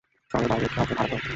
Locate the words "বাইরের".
0.51-0.71